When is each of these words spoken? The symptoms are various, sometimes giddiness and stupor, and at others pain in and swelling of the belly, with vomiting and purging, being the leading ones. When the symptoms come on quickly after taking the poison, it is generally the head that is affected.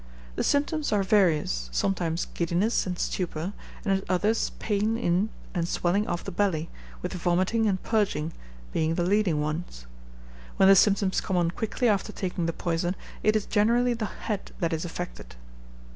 The 0.35 0.43
symptoms 0.43 0.91
are 0.91 1.03
various, 1.03 1.69
sometimes 1.71 2.25
giddiness 2.33 2.87
and 2.87 2.97
stupor, 2.97 3.53
and 3.85 3.99
at 3.99 4.09
others 4.09 4.49
pain 4.57 4.97
in 4.97 5.29
and 5.53 5.67
swelling 5.67 6.07
of 6.07 6.23
the 6.23 6.31
belly, 6.31 6.71
with 7.03 7.13
vomiting 7.13 7.67
and 7.67 7.83
purging, 7.83 8.33
being 8.73 8.95
the 8.95 9.05
leading 9.05 9.39
ones. 9.41 9.85
When 10.57 10.67
the 10.69 10.75
symptoms 10.75 11.21
come 11.21 11.37
on 11.37 11.51
quickly 11.51 11.87
after 11.87 12.11
taking 12.11 12.47
the 12.47 12.51
poison, 12.51 12.95
it 13.21 13.35
is 13.35 13.45
generally 13.45 13.93
the 13.93 14.05
head 14.07 14.51
that 14.59 14.73
is 14.73 14.85
affected. 14.85 15.35